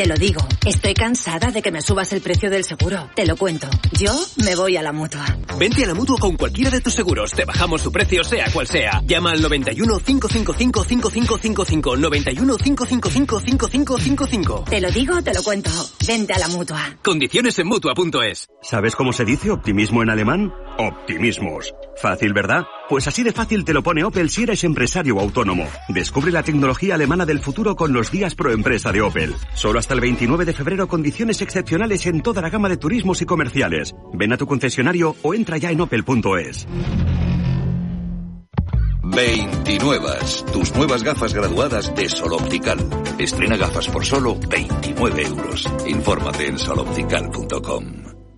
Te 0.00 0.06
lo 0.06 0.14
digo, 0.14 0.40
estoy 0.64 0.94
cansada 0.94 1.50
de 1.52 1.60
que 1.60 1.70
me 1.70 1.82
subas 1.82 2.10
el 2.14 2.22
precio 2.22 2.48
del 2.48 2.64
seguro. 2.64 3.10
Te 3.14 3.26
lo 3.26 3.36
cuento. 3.36 3.68
Yo 3.92 4.18
me 4.42 4.56
voy 4.56 4.78
a 4.78 4.82
la 4.82 4.92
mutua. 4.92 5.26
Vente 5.58 5.84
a 5.84 5.88
la 5.88 5.92
mutua 5.92 6.16
con 6.18 6.38
cualquiera 6.38 6.70
de 6.70 6.80
tus 6.80 6.94
seguros. 6.94 7.32
Te 7.32 7.44
bajamos 7.44 7.82
su 7.82 7.92
precio, 7.92 8.24
sea 8.24 8.50
cual 8.50 8.66
sea. 8.66 9.02
Llama 9.04 9.32
al 9.32 9.42
91 9.42 9.98
555 9.98 10.84
5555. 10.84 11.96
91 11.98 12.56
555 12.56 13.40
5555. 13.40 14.64
Te 14.70 14.80
lo 14.80 14.90
digo, 14.90 15.20
te 15.20 15.34
lo 15.34 15.42
cuento. 15.42 15.70
Vente 16.08 16.32
a 16.32 16.38
la 16.38 16.48
mutua. 16.48 16.96
Condiciones 17.02 17.58
en 17.58 17.66
mutua.es. 17.66 18.48
¿Sabes 18.62 18.96
cómo 18.96 19.12
se 19.12 19.26
dice 19.26 19.50
optimismo 19.50 20.02
en 20.02 20.08
alemán? 20.08 20.50
Optimismos. 20.80 21.74
Fácil, 21.96 22.32
¿verdad? 22.32 22.64
Pues 22.88 23.06
así 23.06 23.22
de 23.22 23.32
fácil 23.32 23.64
te 23.64 23.74
lo 23.74 23.82
pone 23.82 24.02
Opel 24.04 24.30
si 24.30 24.44
eres 24.44 24.64
empresario 24.64 25.20
autónomo. 25.20 25.66
Descubre 25.88 26.32
la 26.32 26.42
tecnología 26.42 26.94
alemana 26.94 27.26
del 27.26 27.40
futuro 27.40 27.76
con 27.76 27.92
los 27.92 28.10
días 28.10 28.34
pro 28.34 28.50
empresa 28.50 28.90
de 28.90 29.02
Opel. 29.02 29.34
Solo 29.54 29.78
hasta 29.78 29.94
el 29.94 30.00
29 30.00 30.44
de 30.44 30.52
febrero 30.52 30.88
condiciones 30.88 31.42
excepcionales 31.42 32.06
en 32.06 32.22
toda 32.22 32.42
la 32.42 32.50
gama 32.50 32.68
de 32.68 32.78
turismos 32.78 33.20
y 33.22 33.26
comerciales. 33.26 33.94
Ven 34.14 34.32
a 34.32 34.36
tu 34.36 34.46
concesionario 34.46 35.14
o 35.22 35.34
entra 35.34 35.58
ya 35.58 35.70
en 35.70 35.80
opel.es. 35.82 36.66
29. 39.02 40.08
Tus 40.52 40.74
nuevas 40.74 41.02
gafas 41.02 41.34
graduadas 41.34 41.94
de 41.94 42.08
Sol 42.08 42.32
Optical. 42.32 42.78
Estrena 43.18 43.56
gafas 43.56 43.88
por 43.88 44.04
solo 44.04 44.36
29 44.48 45.22
euros. 45.22 45.68
Infórmate 45.86 46.46
en 46.46 46.58
soloptical.com. 46.58 48.19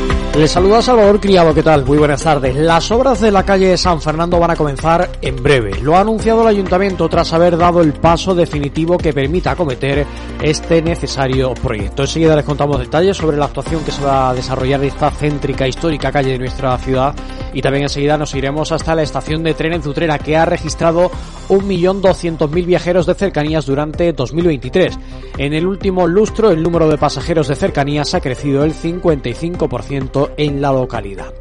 thank 0.00 0.12
you 0.12 0.19
Les 0.40 0.50
saluda 0.50 0.80
Salvador 0.80 1.20
Criado, 1.20 1.52
¿qué 1.52 1.62
tal? 1.62 1.84
Muy 1.84 1.98
buenas 1.98 2.22
tardes. 2.22 2.56
Las 2.56 2.90
obras 2.90 3.20
de 3.20 3.30
la 3.30 3.44
calle 3.44 3.76
San 3.76 4.00
Fernando 4.00 4.40
van 4.40 4.52
a 4.52 4.56
comenzar 4.56 5.10
en 5.20 5.36
breve. 5.42 5.82
Lo 5.82 5.94
ha 5.94 6.00
anunciado 6.00 6.40
el 6.40 6.48
ayuntamiento 6.48 7.10
tras 7.10 7.34
haber 7.34 7.58
dado 7.58 7.82
el 7.82 7.92
paso 7.92 8.34
definitivo 8.34 8.96
que 8.96 9.12
permita 9.12 9.50
acometer 9.50 10.06
este 10.40 10.80
necesario 10.80 11.52
proyecto. 11.52 12.04
Enseguida 12.04 12.36
les 12.36 12.46
contamos 12.46 12.78
detalles 12.78 13.18
sobre 13.18 13.36
la 13.36 13.44
actuación 13.44 13.84
que 13.84 13.92
se 13.92 14.02
va 14.02 14.30
a 14.30 14.34
desarrollar 14.34 14.80
en 14.80 14.88
esta 14.88 15.10
céntrica 15.10 15.68
histórica 15.68 16.10
calle 16.10 16.32
de 16.32 16.38
nuestra 16.38 16.78
ciudad 16.78 17.14
y 17.52 17.60
también 17.60 17.82
enseguida 17.82 18.16
nos 18.16 18.34
iremos 18.34 18.72
hasta 18.72 18.94
la 18.94 19.02
estación 19.02 19.42
de 19.42 19.52
tren 19.52 19.74
en 19.74 19.82
Zutrera 19.82 20.18
que 20.18 20.38
ha 20.38 20.46
registrado 20.46 21.10
1.200.000 21.50 22.64
viajeros 22.64 23.06
de 23.06 23.14
cercanías 23.14 23.66
durante 23.66 24.12
2023. 24.14 24.98
En 25.36 25.52
el 25.52 25.66
último 25.66 26.06
lustro 26.06 26.50
el 26.50 26.62
número 26.62 26.88
de 26.88 26.96
pasajeros 26.96 27.48
de 27.48 27.56
cercanías 27.56 28.14
ha 28.14 28.20
crecido 28.20 28.64
el 28.64 28.72
55% 28.72 30.29
en 30.36 30.60
la 30.60 30.72
localidad. 30.72 31.32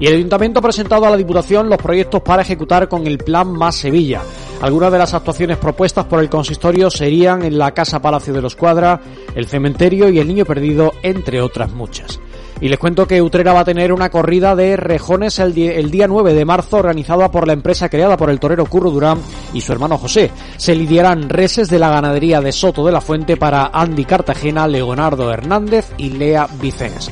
Y 0.00 0.06
el 0.06 0.14
Ayuntamiento 0.14 0.58
ha 0.58 0.62
presentado 0.62 1.06
a 1.06 1.10
la 1.10 1.16
Diputación 1.16 1.68
los 1.68 1.78
proyectos 1.78 2.20
para 2.22 2.42
ejecutar 2.42 2.88
con 2.88 3.06
el 3.06 3.18
Plan 3.18 3.52
Más 3.52 3.76
Sevilla. 3.76 4.22
Algunas 4.60 4.90
de 4.90 4.98
las 4.98 5.14
actuaciones 5.14 5.58
propuestas 5.58 6.06
por 6.06 6.20
el 6.20 6.28
consistorio 6.28 6.90
serían 6.90 7.44
en 7.44 7.58
la 7.58 7.72
Casa 7.72 8.00
Palacio 8.00 8.32
de 8.32 8.42
los 8.42 8.56
Cuadra, 8.56 9.00
el 9.34 9.46
Cementerio 9.46 10.08
y 10.08 10.18
el 10.18 10.26
Niño 10.26 10.44
Perdido, 10.44 10.92
entre 11.02 11.40
otras 11.40 11.72
muchas. 11.72 12.18
Y 12.60 12.68
les 12.68 12.78
cuento 12.78 13.06
que 13.06 13.20
Utrera 13.20 13.52
va 13.52 13.60
a 13.60 13.64
tener 13.64 13.92
una 13.92 14.10
corrida 14.10 14.56
de 14.56 14.76
rejones 14.76 15.38
el, 15.38 15.52
día 15.54 16.08
9 16.08 16.34
de 16.34 16.44
marzo 16.44 16.78
organizada 16.78 17.30
por 17.30 17.46
la 17.46 17.52
empresa 17.52 17.88
creada 17.88 18.16
por 18.16 18.30
el 18.30 18.40
torero 18.40 18.64
Curro 18.66 18.90
Durán 18.90 19.18
y 19.52 19.60
su 19.60 19.72
hermano 19.72 19.98
José. 19.98 20.30
Se 20.56 20.74
lidiarán 20.74 21.28
reses 21.28 21.68
de 21.68 21.78
la 21.78 21.90
ganadería 21.90 22.40
de 22.40 22.52
Soto 22.52 22.86
de 22.86 22.92
la 22.92 23.00
Fuente 23.00 23.36
para 23.36 23.66
Andy 23.66 24.04
Cartagena, 24.04 24.66
Leonardo 24.66 25.30
Hernández 25.30 25.92
y 25.98 26.10
Lea 26.10 26.48
Vicens. 26.60 27.10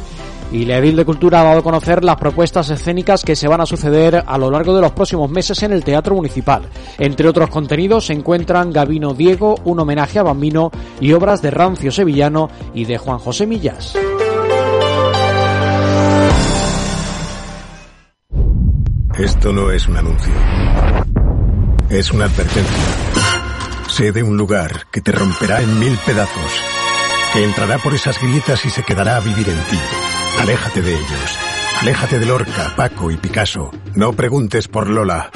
Y 0.52 0.66
la 0.66 0.76
Edil 0.76 0.96
de 0.96 1.06
Cultura 1.06 1.40
ha 1.40 1.44
dado 1.44 1.60
a 1.60 1.62
conocer 1.62 2.04
las 2.04 2.16
propuestas 2.16 2.68
escénicas 2.68 3.24
que 3.24 3.34
se 3.34 3.48
van 3.48 3.62
a 3.62 3.66
suceder 3.66 4.22
a 4.26 4.36
lo 4.36 4.50
largo 4.50 4.74
de 4.74 4.82
los 4.82 4.92
próximos 4.92 5.30
meses 5.30 5.62
en 5.62 5.72
el 5.72 5.82
Teatro 5.82 6.14
Municipal. 6.14 6.62
Entre 6.98 7.26
otros 7.26 7.48
contenidos 7.48 8.06
se 8.06 8.12
encuentran 8.12 8.70
Gabino 8.70 9.14
Diego, 9.14 9.54
un 9.64 9.80
homenaje 9.80 10.18
a 10.18 10.22
Bambino 10.22 10.70
y 11.00 11.14
obras 11.14 11.40
de 11.40 11.50
Rancio 11.50 11.90
Sevillano 11.90 12.50
y 12.74 12.84
de 12.84 12.98
Juan 12.98 13.18
José 13.18 13.46
Millas. 13.46 13.96
Esto 19.18 19.52
no 19.52 19.70
es 19.70 19.86
un 19.88 19.96
anuncio. 19.96 20.32
Es 21.88 22.10
una 22.12 22.24
advertencia. 22.24 22.84
Sé 23.88 24.12
de 24.12 24.22
un 24.22 24.36
lugar 24.36 24.86
que 24.90 25.00
te 25.00 25.12
romperá 25.12 25.60
en 25.60 25.78
mil 25.78 25.96
pedazos, 26.04 26.52
que 27.32 27.44
entrará 27.44 27.78
por 27.78 27.94
esas 27.94 28.20
grietas 28.20 28.64
y 28.64 28.70
se 28.70 28.82
quedará 28.82 29.16
a 29.16 29.20
vivir 29.20 29.48
en 29.48 29.58
ti. 29.70 30.11
Aléjate 30.38 30.82
de 30.82 30.94
ellos. 30.94 31.38
Aléjate 31.80 32.18
de 32.18 32.26
Lorca, 32.26 32.72
Paco 32.76 33.10
y 33.10 33.16
Picasso. 33.16 33.70
No 33.94 34.12
preguntes 34.12 34.68
por 34.68 34.88
Lola. 34.88 35.30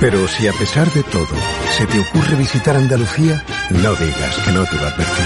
Pero 0.00 0.26
si 0.28 0.48
a 0.48 0.52
pesar 0.52 0.90
de 0.92 1.02
todo 1.02 1.36
se 1.76 1.86
te 1.86 2.00
ocurre 2.00 2.36
visitar 2.36 2.76
Andalucía, 2.76 3.44
no 3.70 3.94
digas 3.94 4.36
que 4.44 4.52
no 4.52 4.64
te 4.64 4.76
lo 4.76 4.82
advertí. 4.82 5.22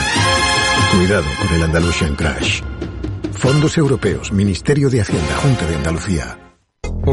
Cuidado 0.93 1.27
con 1.39 1.55
el 1.55 1.63
Andalusian 1.63 2.15
Crash. 2.15 2.63
Fondos 3.33 3.77
Europeos, 3.79 4.33
Ministerio 4.33 4.91
de 4.91 5.01
Hacienda, 5.01 5.37
Junta 5.37 5.67
de 5.67 5.77
Andalucía. 5.77 6.46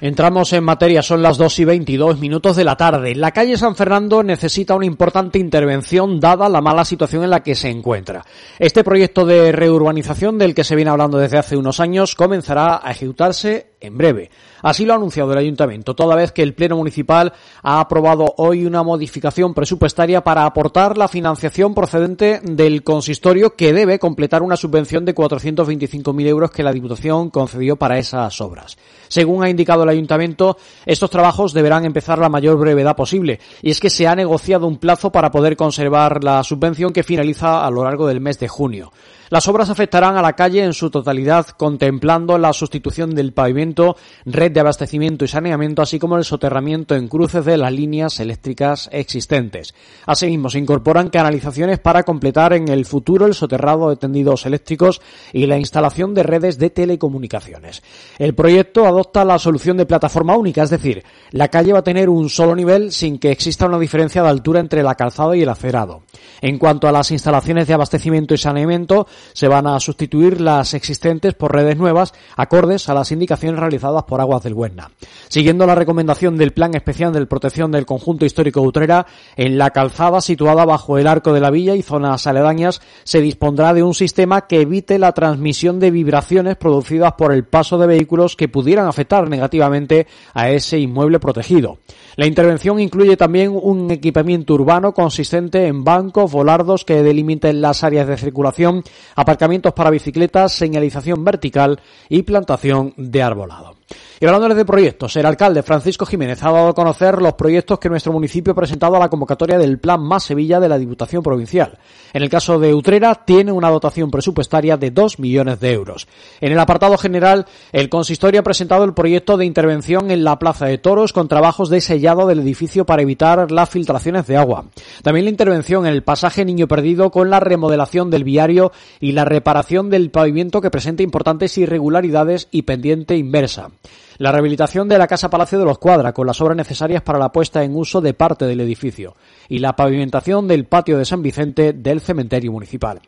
Entramos 0.00 0.52
en 0.54 0.64
materia, 0.64 1.02
son 1.02 1.22
las 1.22 1.36
2 1.36 1.58
y 1.58 1.64
22 1.66 2.18
minutos 2.18 2.56
de 2.56 2.64
la 2.64 2.74
tarde. 2.74 3.14
La 3.14 3.32
calle 3.32 3.58
San 3.58 3.76
Fernando 3.76 4.22
necesita 4.22 4.74
una 4.74 4.86
importante 4.86 5.38
intervención 5.38 6.18
dada 6.18 6.48
la 6.48 6.62
mala 6.62 6.86
situación 6.86 7.22
en 7.22 7.28
la 7.28 7.42
que 7.42 7.54
se 7.54 7.68
encuentra. 7.68 8.24
Este 8.58 8.82
proyecto 8.82 9.26
de 9.26 9.52
reurbanización 9.52 10.38
del 10.38 10.54
que 10.54 10.64
se 10.64 10.74
viene 10.74 10.90
hablando 10.90 11.18
desde 11.18 11.36
hace 11.36 11.56
unos 11.56 11.80
años 11.80 12.14
comenzará 12.14 12.80
a 12.82 12.92
ejecutarse 12.92 13.69
en 13.80 13.96
breve. 13.96 14.30
Así 14.62 14.84
lo 14.84 14.92
ha 14.92 14.96
anunciado 14.96 15.32
el 15.32 15.38
ayuntamiento, 15.38 15.94
toda 15.94 16.16
vez 16.16 16.32
que 16.32 16.42
el 16.42 16.54
Pleno 16.54 16.76
Municipal 16.76 17.32
ha 17.62 17.80
aprobado 17.80 18.34
hoy 18.36 18.66
una 18.66 18.82
modificación 18.82 19.54
presupuestaria 19.54 20.22
para 20.22 20.44
aportar 20.44 20.98
la 20.98 21.08
financiación 21.08 21.74
procedente 21.74 22.40
del 22.42 22.82
consistorio 22.82 23.56
que 23.56 23.72
debe 23.72 23.98
completar 23.98 24.42
una 24.42 24.56
subvención 24.56 25.04
de 25.04 25.14
425.000 25.14 26.26
euros 26.26 26.50
que 26.50 26.62
la 26.62 26.72
Diputación 26.72 27.30
concedió 27.30 27.76
para 27.76 27.98
esas 27.98 28.40
obras. 28.40 28.76
Según 29.08 29.42
ha 29.42 29.50
indicado 29.50 29.82
el 29.82 29.88
ayuntamiento, 29.88 30.56
estos 30.84 31.10
trabajos 31.10 31.52
deberán 31.52 31.84
empezar 31.84 32.18
la 32.18 32.28
mayor 32.28 32.58
brevedad 32.58 32.96
posible 32.96 33.40
y 33.62 33.70
es 33.70 33.80
que 33.80 33.90
se 33.90 34.06
ha 34.06 34.14
negociado 34.14 34.66
un 34.66 34.78
plazo 34.78 35.10
para 35.10 35.30
poder 35.30 35.56
conservar 35.56 36.22
la 36.22 36.44
subvención 36.44 36.92
que 36.92 37.02
finaliza 37.02 37.64
a 37.64 37.70
lo 37.70 37.84
largo 37.84 38.06
del 38.06 38.20
mes 38.20 38.38
de 38.38 38.48
junio. 38.48 38.92
Las 39.30 39.46
obras 39.46 39.70
afectarán 39.70 40.16
a 40.16 40.22
la 40.22 40.32
calle 40.32 40.64
en 40.64 40.72
su 40.72 40.90
totalidad, 40.90 41.46
contemplando 41.50 42.36
la 42.36 42.52
sustitución 42.52 43.14
del 43.14 43.32
pavimento, 43.32 43.96
red 44.24 44.50
de 44.50 44.58
abastecimiento 44.58 45.24
y 45.24 45.28
saneamiento, 45.28 45.82
así 45.82 46.00
como 46.00 46.16
el 46.16 46.24
soterramiento 46.24 46.96
en 46.96 47.06
cruces 47.06 47.44
de 47.44 47.56
las 47.56 47.72
líneas 47.72 48.18
eléctricas 48.18 48.88
existentes. 48.90 49.72
Asimismo, 50.04 50.50
se 50.50 50.58
incorporan 50.58 51.10
canalizaciones 51.10 51.78
para 51.78 52.02
completar 52.02 52.54
en 52.54 52.66
el 52.66 52.84
futuro 52.86 53.26
el 53.26 53.34
soterrado 53.34 53.90
de 53.90 53.94
tendidos 53.94 54.46
eléctricos 54.46 55.00
y 55.32 55.46
la 55.46 55.58
instalación 55.58 56.12
de 56.12 56.24
redes 56.24 56.58
de 56.58 56.70
telecomunicaciones. 56.70 57.84
El 58.18 58.34
proyecto 58.34 58.84
adopta 58.84 59.24
la 59.24 59.38
solución 59.38 59.76
de 59.76 59.86
plataforma 59.86 60.36
única, 60.36 60.64
es 60.64 60.70
decir, 60.70 61.04
la 61.30 61.46
calle 61.46 61.72
va 61.72 61.78
a 61.78 61.84
tener 61.84 62.08
un 62.08 62.28
solo 62.30 62.56
nivel 62.56 62.90
sin 62.90 63.20
que 63.20 63.30
exista 63.30 63.66
una 63.66 63.78
diferencia 63.78 64.24
de 64.24 64.28
altura 64.28 64.58
entre 64.58 64.82
la 64.82 64.96
calzada 64.96 65.36
y 65.36 65.42
el 65.42 65.48
acerado. 65.50 66.02
En 66.40 66.58
cuanto 66.58 66.88
a 66.88 66.92
las 66.92 67.12
instalaciones 67.12 67.68
de 67.68 67.74
abastecimiento 67.74 68.34
y 68.34 68.38
saneamiento, 68.38 69.06
se 69.32 69.48
van 69.48 69.66
a 69.66 69.80
sustituir 69.80 70.40
las 70.40 70.74
existentes 70.74 71.34
por 71.34 71.54
redes 71.54 71.76
nuevas 71.76 72.12
acordes 72.36 72.88
a 72.88 72.94
las 72.94 73.12
indicaciones 73.12 73.60
realizadas 73.60 74.04
por 74.04 74.20
Aguas 74.20 74.42
del 74.42 74.54
Huesna. 74.54 74.90
Siguiendo 75.28 75.66
la 75.66 75.74
recomendación 75.74 76.36
del 76.36 76.52
Plan 76.52 76.74
Especial 76.74 77.12
de 77.12 77.26
Protección 77.26 77.70
del 77.72 77.86
Conjunto 77.86 78.24
Histórico 78.24 78.60
Utrera, 78.60 79.06
en 79.36 79.58
la 79.58 79.70
calzada 79.70 80.20
situada 80.20 80.64
bajo 80.64 80.98
el 80.98 81.06
arco 81.06 81.32
de 81.32 81.40
la 81.40 81.50
villa 81.50 81.74
y 81.74 81.82
zonas 81.82 82.26
aledañas 82.26 82.80
se 83.04 83.20
dispondrá 83.20 83.72
de 83.74 83.82
un 83.82 83.94
sistema 83.94 84.46
que 84.46 84.62
evite 84.62 84.98
la 84.98 85.12
transmisión 85.12 85.80
de 85.80 85.90
vibraciones 85.90 86.56
producidas 86.56 87.14
por 87.14 87.32
el 87.32 87.44
paso 87.44 87.78
de 87.78 87.86
vehículos 87.86 88.36
que 88.36 88.48
pudieran 88.48 88.86
afectar 88.86 89.28
negativamente 89.28 90.06
a 90.34 90.50
ese 90.50 90.78
inmueble 90.78 91.20
protegido. 91.20 91.78
La 92.16 92.26
intervención 92.26 92.80
incluye 92.80 93.16
también 93.16 93.52
un 93.60 93.90
equipamiento 93.90 94.54
urbano 94.54 94.92
consistente 94.92 95.66
en 95.66 95.84
bancos, 95.84 96.30
volardos 96.30 96.84
que 96.84 97.02
delimiten 97.02 97.60
las 97.60 97.84
áreas 97.84 98.08
de 98.08 98.16
circulación, 98.16 98.82
aparcamientos 99.16 99.72
para 99.72 99.90
bicicletas, 99.90 100.52
señalización 100.52 101.24
vertical 101.24 101.80
y 102.08 102.22
plantación 102.22 102.94
de 102.96 103.22
arbolado. 103.22 103.79
Y 104.22 104.26
hablándoles 104.26 104.58
de 104.58 104.66
proyectos, 104.66 105.16
el 105.16 105.24
alcalde 105.24 105.62
Francisco 105.62 106.04
Jiménez 106.04 106.42
ha 106.42 106.52
dado 106.52 106.68
a 106.68 106.74
conocer 106.74 107.22
los 107.22 107.32
proyectos 107.32 107.78
que 107.78 107.88
nuestro 107.88 108.12
municipio 108.12 108.52
ha 108.52 108.54
presentado 108.54 108.96
a 108.96 108.98
la 108.98 109.08
convocatoria 109.08 109.56
del 109.56 109.78
Plan 109.78 110.02
Más 110.02 110.24
Sevilla 110.24 110.60
de 110.60 110.68
la 110.68 110.76
Diputación 110.76 111.22
Provincial. 111.22 111.78
En 112.12 112.22
el 112.22 112.28
caso 112.28 112.58
de 112.58 112.74
Utrera, 112.74 113.14
tiene 113.14 113.50
una 113.50 113.70
dotación 113.70 114.10
presupuestaria 114.10 114.76
de 114.76 114.90
2 114.90 115.20
millones 115.20 115.58
de 115.60 115.72
euros. 115.72 116.06
En 116.42 116.52
el 116.52 116.58
apartado 116.58 116.98
general, 116.98 117.46
el 117.72 117.88
consistorio 117.88 118.40
ha 118.40 118.42
presentado 118.42 118.84
el 118.84 118.92
proyecto 118.92 119.38
de 119.38 119.46
intervención 119.46 120.10
en 120.10 120.22
la 120.22 120.38
Plaza 120.38 120.66
de 120.66 120.76
Toros 120.76 121.14
con 121.14 121.26
trabajos 121.26 121.70
de 121.70 121.80
sellado 121.80 122.26
del 122.26 122.40
edificio 122.40 122.84
para 122.84 123.00
evitar 123.00 123.50
las 123.50 123.70
filtraciones 123.70 124.26
de 124.26 124.36
agua. 124.36 124.66
También 125.02 125.24
la 125.24 125.30
intervención 125.30 125.86
en 125.86 125.94
el 125.94 126.02
pasaje 126.02 126.44
Niño 126.44 126.68
Perdido 126.68 127.10
con 127.10 127.30
la 127.30 127.40
remodelación 127.40 128.10
del 128.10 128.24
viario 128.24 128.70
y 129.00 129.12
la 129.12 129.24
reparación 129.24 129.88
del 129.88 130.10
pavimento 130.10 130.60
que 130.60 130.70
presenta 130.70 131.02
importantes 131.02 131.56
irregularidades 131.56 132.48
y 132.50 132.62
pendiente 132.62 133.16
inversa 133.16 133.70
la 134.18 134.32
rehabilitación 134.32 134.88
de 134.88 134.98
la 134.98 135.06
Casa 135.06 135.30
Palacio 135.30 135.58
de 135.58 135.64
los 135.64 135.78
Cuadra 135.78 136.12
con 136.12 136.26
las 136.26 136.40
obras 136.40 136.56
necesarias 136.56 137.02
para 137.02 137.18
la 137.18 137.32
puesta 137.32 137.64
en 137.64 137.74
uso 137.74 138.00
de 138.00 138.14
parte 138.14 138.44
del 138.44 138.60
edificio 138.60 139.16
y 139.48 139.58
la 139.58 139.74
pavimentación 139.74 140.46
del 140.46 140.66
patio 140.66 140.98
de 140.98 141.04
San 141.04 141.22
Vicente 141.22 141.72
del 141.72 142.00
cementerio 142.00 142.52
municipal. 142.52 143.00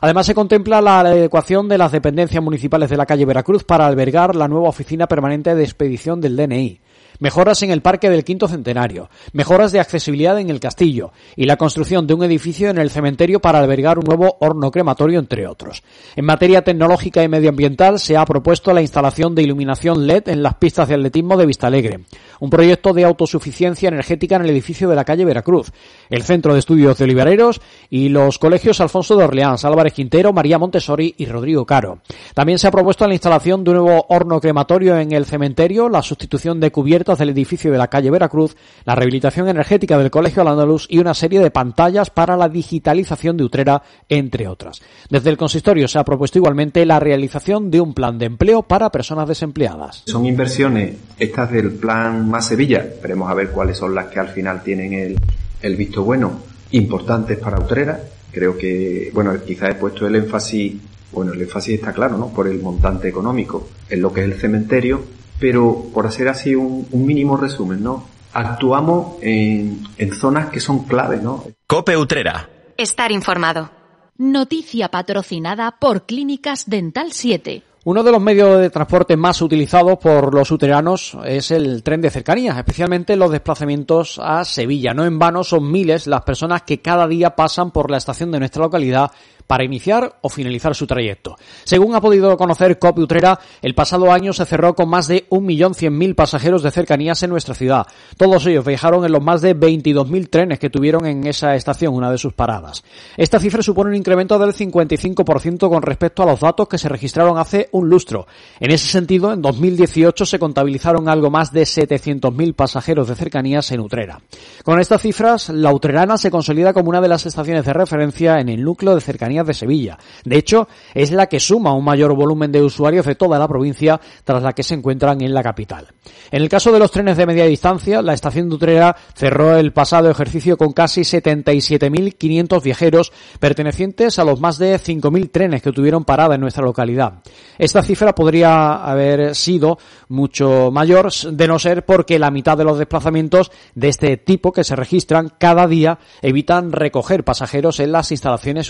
Además 0.00 0.26
se 0.26 0.34
contempla 0.34 0.80
la 0.80 1.00
adecuación 1.00 1.68
de 1.68 1.78
las 1.78 1.92
dependencias 1.92 2.42
municipales 2.42 2.90
de 2.90 2.96
la 2.96 3.06
calle 3.06 3.24
Veracruz 3.24 3.64
para 3.64 3.86
albergar 3.86 4.36
la 4.36 4.48
nueva 4.48 4.68
oficina 4.68 5.08
permanente 5.08 5.54
de 5.54 5.64
expedición 5.64 6.20
del 6.20 6.36
DNI 6.36 6.80
mejoras 7.20 7.62
en 7.62 7.70
el 7.70 7.82
Parque 7.82 8.10
del 8.10 8.24
Quinto 8.24 8.48
Centenario, 8.48 9.08
mejoras 9.32 9.70
de 9.70 9.78
accesibilidad 9.80 10.38
en 10.40 10.50
el 10.50 10.58
castillo. 10.58 11.12
Y 11.36 11.44
la 11.44 11.56
construcción 11.56 12.06
de 12.06 12.14
un 12.14 12.24
edificio 12.24 12.70
en 12.70 12.78
el 12.78 12.90
cementerio 12.90 13.40
para 13.40 13.60
albergar 13.60 13.98
un 13.98 14.04
nuevo 14.04 14.36
horno 14.40 14.70
crematorio, 14.70 15.20
entre 15.20 15.46
otros. 15.46 15.82
En 16.16 16.24
materia 16.24 16.62
tecnológica 16.62 17.22
y 17.22 17.28
medioambiental 17.28 18.00
se 18.00 18.16
ha 18.16 18.24
propuesto 18.24 18.72
la 18.72 18.82
instalación 18.82 19.34
de 19.34 19.42
iluminación 19.42 20.06
LED 20.06 20.28
en 20.28 20.42
las 20.42 20.54
pistas 20.54 20.88
de 20.88 20.94
atletismo 20.94 21.36
de 21.36 21.46
Vistalegre, 21.46 22.00
un 22.40 22.50
proyecto 22.50 22.92
de 22.92 23.04
autosuficiencia 23.04 23.88
energética 23.88 24.36
en 24.36 24.42
el 24.42 24.50
edificio 24.50 24.88
de 24.88 24.96
la 24.96 25.04
calle 25.04 25.24
Veracruz, 25.24 25.72
el 26.08 26.22
Centro 26.22 26.52
de 26.52 26.58
Estudios 26.58 26.98
de 26.98 27.04
Olivareros 27.04 27.60
y 27.88 28.08
los 28.08 28.38
colegios 28.38 28.80
Alfonso 28.80 29.16
de 29.16 29.24
Orleans, 29.24 29.64
Álvarez 29.64 29.92
Quintero, 29.92 30.32
María 30.32 30.58
Montessori 30.58 31.14
y 31.16 31.26
Rodrigo 31.26 31.64
Caro. 31.64 32.00
También 32.34 32.58
se 32.58 32.66
ha 32.66 32.70
propuesto 32.70 33.06
la 33.06 33.14
instalación 33.14 33.62
de 33.62 33.70
un 33.70 33.76
nuevo 33.76 34.06
horno 34.08 34.40
crematorio 34.40 34.98
en 34.98 35.12
el 35.12 35.26
cementerio, 35.26 35.88
la 35.88 36.02
sustitución 36.02 36.60
de 36.60 36.72
cubiertas 36.72 37.18
del 37.18 37.30
edificio 37.30 37.70
de 37.70 37.78
la 37.78 37.88
calle 37.88 38.10
Veracruz, 38.10 38.56
la 38.84 38.94
rehabilitación 38.94 39.48
energética 39.48 39.98
del 39.98 40.10
Colegio 40.10 40.42
Al-Andalus 40.42 40.86
y 40.90 40.98
una 40.98 41.14
serie 41.14 41.40
de 41.40 41.50
pantallas 41.50 42.10
para 42.10 42.36
la 42.36 42.48
digitalización 42.48 43.36
de 43.36 43.44
Utrera, 43.44 43.82
entre 44.08 44.48
otras. 44.48 44.80
Desde 45.08 45.30
el 45.30 45.36
consistorio 45.36 45.88
se 45.88 45.98
ha 45.98 46.04
propuesto 46.04 46.38
igualmente 46.38 46.84
la 46.86 47.00
realización 47.00 47.70
de 47.70 47.80
un 47.80 47.94
plan 47.94 48.18
de 48.18 48.26
empleo 48.26 48.62
para 48.62 48.90
personas 48.90 49.28
desempleadas. 49.28 50.02
Son 50.06 50.24
inversiones 50.26 50.96
estas 51.18 51.50
del 51.50 51.72
plan 51.72 52.29
Más 52.30 52.46
Sevilla, 52.46 52.86
veremos 53.02 53.30
a 53.30 53.34
ver 53.34 53.50
cuáles 53.50 53.76
son 53.76 53.94
las 53.94 54.06
que 54.06 54.20
al 54.20 54.28
final 54.28 54.62
tienen 54.62 54.92
el, 54.92 55.20
el 55.60 55.76
visto 55.76 56.02
bueno, 56.04 56.40
importantes 56.70 57.38
para 57.38 57.60
Utrera. 57.60 58.00
Creo 58.32 58.56
que, 58.56 59.10
bueno, 59.12 59.32
quizás 59.44 59.70
he 59.70 59.74
puesto 59.74 60.06
el 60.06 60.16
énfasis 60.16 60.74
bueno, 61.12 61.32
el 61.32 61.42
énfasis 61.42 61.74
está 61.74 61.92
claro, 61.92 62.16
¿no? 62.16 62.28
Por 62.28 62.46
el 62.46 62.60
montante 62.60 63.08
económico 63.08 63.68
en 63.88 64.02
lo 64.02 64.12
que 64.12 64.20
es 64.20 64.26
el 64.26 64.38
cementerio, 64.38 65.02
pero 65.38 65.86
por 65.92 66.06
hacer 66.06 66.28
así 66.28 66.54
un, 66.54 66.86
mínimo 66.92 67.36
resumen, 67.36 67.82
¿no? 67.82 68.04
Actuamos 68.32 69.16
en, 69.22 69.82
en 69.98 70.12
zonas 70.12 70.50
que 70.50 70.60
son 70.60 70.84
claves, 70.84 71.22
¿no? 71.22 71.44
Cope 71.66 71.96
Utrera. 71.96 72.48
Estar 72.76 73.10
informado. 73.10 73.70
Noticia 74.16 74.88
patrocinada 74.88 75.78
por 75.80 76.06
Clínicas 76.06 76.68
Dental 76.68 77.12
7. 77.12 77.62
Uno 77.82 78.02
de 78.02 78.12
los 78.12 78.20
medios 78.20 78.60
de 78.60 78.68
transporte 78.68 79.16
más 79.16 79.40
utilizados 79.40 79.96
por 79.96 80.34
los 80.34 80.50
uteranos 80.50 81.16
es 81.24 81.50
el 81.50 81.82
tren 81.82 82.02
de 82.02 82.10
cercanías, 82.10 82.58
especialmente 82.58 83.16
los 83.16 83.30
desplazamientos 83.30 84.20
a 84.22 84.44
Sevilla. 84.44 84.92
No 84.92 85.06
en 85.06 85.18
vano 85.18 85.42
son 85.44 85.72
miles 85.72 86.06
las 86.06 86.20
personas 86.20 86.60
que 86.64 86.82
cada 86.82 87.08
día 87.08 87.34
pasan 87.34 87.70
por 87.70 87.90
la 87.90 87.96
estación 87.96 88.32
de 88.32 88.38
nuestra 88.38 88.64
localidad 88.64 89.10
para 89.46 89.64
iniciar 89.64 90.18
o 90.22 90.28
finalizar 90.28 90.74
su 90.74 90.86
trayecto. 90.86 91.36
Según 91.64 91.94
ha 91.94 92.00
podido 92.00 92.36
conocer 92.36 92.78
COP 92.78 92.98
Utrera, 92.98 93.38
el 93.62 93.74
pasado 93.74 94.12
año 94.12 94.32
se 94.32 94.46
cerró 94.46 94.74
con 94.74 94.88
más 94.88 95.08
de 95.08 95.28
1.100.000 95.28 96.14
pasajeros 96.14 96.62
de 96.62 96.70
cercanías 96.70 97.22
en 97.22 97.30
nuestra 97.30 97.54
ciudad. 97.54 97.86
Todos 98.16 98.46
ellos 98.46 98.64
viajaron 98.64 99.04
en 99.04 99.12
los 99.12 99.22
más 99.22 99.40
de 99.40 99.56
22.000 99.56 100.28
trenes 100.30 100.58
que 100.58 100.70
tuvieron 100.70 101.06
en 101.06 101.26
esa 101.26 101.54
estación, 101.54 101.94
una 101.94 102.10
de 102.10 102.18
sus 102.18 102.32
paradas. 102.32 102.84
Esta 103.16 103.38
cifra 103.38 103.62
supone 103.62 103.90
un 103.90 103.96
incremento 103.96 104.38
del 104.38 104.54
55% 104.54 105.68
con 105.68 105.82
respecto 105.82 106.22
a 106.22 106.26
los 106.26 106.40
datos 106.40 106.68
que 106.68 106.78
se 106.78 106.88
registraron 106.88 107.38
hace 107.38 107.68
un 107.72 107.88
lustro. 107.88 108.26
En 108.58 108.70
ese 108.70 108.88
sentido, 108.88 109.32
en 109.32 109.42
2018 109.42 110.26
se 110.26 110.38
contabilizaron 110.38 111.08
algo 111.08 111.30
más 111.30 111.52
de 111.52 111.62
700.000 111.62 112.54
pasajeros 112.54 113.08
de 113.08 113.14
cercanías 113.14 113.70
en 113.72 113.80
Utrera. 113.80 114.20
Con 114.64 114.80
estas 114.80 115.02
cifras, 115.02 115.48
la 115.48 115.72
Utrerana 115.72 116.18
se 116.18 116.30
consolida 116.30 116.72
como 116.72 116.90
una 116.90 117.00
de 117.00 117.08
las 117.08 117.26
estaciones 117.26 117.64
de 117.64 117.72
referencia 117.72 118.40
en 118.40 118.48
el 118.48 118.62
núcleo 118.62 118.94
de 118.94 119.00
de 119.46 119.54
Sevilla. 119.54 119.98
De 120.24 120.36
hecho, 120.36 120.68
es 120.94 121.10
la 121.10 121.26
que 121.26 121.40
suma 121.40 121.72
un 121.72 121.84
mayor 121.84 122.14
volumen 122.14 122.52
de 122.52 122.62
usuarios 122.62 123.06
de 123.06 123.14
toda 123.14 123.38
la 123.38 123.48
provincia 123.48 124.00
tras 124.24 124.42
la 124.42 124.52
que 124.52 124.62
se 124.62 124.74
encuentran 124.74 125.20
en 125.20 125.34
la 125.34 125.42
capital. 125.42 125.88
En 126.30 126.42
el 126.42 126.48
caso 126.48 126.72
de 126.72 126.78
los 126.78 126.90
trenes 126.90 127.16
de 127.16 127.26
media 127.26 127.44
distancia, 127.46 128.02
la 128.02 128.14
estación 128.14 128.48
de 128.48 128.54
Utrera 128.54 128.96
cerró 129.14 129.56
el 129.56 129.72
pasado 129.72 130.10
ejercicio 130.10 130.56
con 130.56 130.72
casi 130.72 131.02
77.500 131.02 132.62
viajeros 132.62 133.12
pertenecientes 133.38 134.18
a 134.18 134.24
los 134.24 134.40
más 134.40 134.58
de 134.58 134.78
5.000 134.78 135.30
trenes 135.30 135.62
que 135.62 135.72
tuvieron 135.72 136.04
parada 136.04 136.34
en 136.34 136.40
nuestra 136.40 136.64
localidad. 136.64 137.22
Esta 137.58 137.82
cifra 137.82 138.14
podría 138.14 138.84
haber 138.84 139.34
sido 139.34 139.78
mucho 140.08 140.70
mayor 140.70 141.12
de 141.12 141.48
no 141.48 141.58
ser 141.58 141.84
porque 141.84 142.18
la 142.18 142.30
mitad 142.30 142.56
de 142.56 142.64
los 142.64 142.78
desplazamientos 142.78 143.50
de 143.74 143.88
este 143.88 144.16
tipo 144.16 144.52
que 144.52 144.64
se 144.64 144.76
registran 144.76 145.32
cada 145.38 145.66
día 145.66 145.98
evitan 146.22 146.72
recoger 146.72 147.24
pasajeros 147.24 147.80
en 147.80 147.92
las 147.92 148.10
instalaciones 148.10 148.66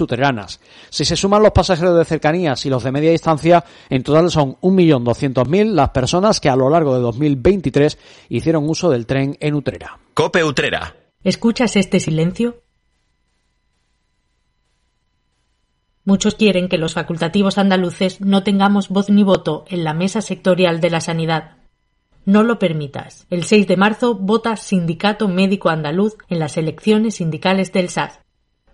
Si 0.89 1.05
se 1.05 1.17
suman 1.17 1.43
los 1.43 1.53
pasajeros 1.53 1.97
de 1.97 2.05
cercanías 2.05 2.65
y 2.67 2.71
los 2.71 2.83
de 2.83 2.91
media 2.91 3.11
distancia, 3.11 3.63
en 3.89 4.03
total 4.03 4.31
son 4.31 4.57
1.200.000 4.57 5.73
las 5.73 5.91
personas 5.91 6.41
que 6.41 6.49
a 6.49 6.57
lo 6.57 6.71
largo 6.71 6.95
de 6.95 7.01
2023 7.01 7.99
hicieron 8.31 8.69
uso 8.69 8.91
del 8.91 9.07
tren 9.07 9.37
en 9.39 9.55
Utrera. 9.55 9.99
Cope 10.15 10.43
Utrera. 10.43 10.97
¿Escuchas 11.23 11.77
este 11.77 12.01
silencio? 12.01 12.63
Muchos 16.05 16.35
quieren 16.35 16.69
que 16.69 16.79
los 16.79 16.95
facultativos 16.95 17.59
andaluces 17.59 18.21
no 18.21 18.43
tengamos 18.43 18.89
voz 18.89 19.11
ni 19.11 19.23
voto 19.23 19.65
en 19.69 19.85
la 19.85 19.95
mesa 19.95 20.23
sectorial 20.23 20.81
de 20.81 20.91
la 20.91 21.01
sanidad. 21.01 21.57
No 22.25 22.43
lo 22.43 22.59
permitas. 22.59 23.27
El 23.31 23.45
6 23.45 23.67
de 23.67 23.77
marzo 23.77 24.15
vota 24.15 24.57
Sindicato 24.57 25.29
Médico 25.29 25.69
Andaluz 25.69 26.17
en 26.29 26.39
las 26.39 26.57
elecciones 26.57 27.17
sindicales 27.17 27.73
del 27.73 27.89
SAS. 27.89 28.21